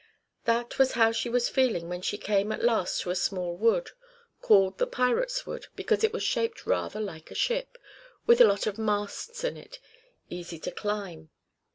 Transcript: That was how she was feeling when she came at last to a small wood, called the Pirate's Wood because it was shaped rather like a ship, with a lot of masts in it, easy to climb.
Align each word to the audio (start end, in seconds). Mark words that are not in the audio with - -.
That 0.45 0.79
was 0.79 0.93
how 0.93 1.11
she 1.11 1.29
was 1.29 1.47
feeling 1.47 1.87
when 1.87 2.01
she 2.01 2.17
came 2.17 2.51
at 2.51 2.63
last 2.63 3.01
to 3.01 3.11
a 3.11 3.15
small 3.15 3.55
wood, 3.55 3.91
called 4.41 4.79
the 4.79 4.87
Pirate's 4.87 5.45
Wood 5.45 5.67
because 5.75 6.03
it 6.03 6.11
was 6.11 6.23
shaped 6.23 6.65
rather 6.65 6.99
like 6.99 7.29
a 7.29 7.35
ship, 7.35 7.77
with 8.25 8.41
a 8.41 8.45
lot 8.47 8.65
of 8.65 8.79
masts 8.79 9.43
in 9.43 9.57
it, 9.57 9.77
easy 10.27 10.57
to 10.57 10.71
climb. 10.71 11.29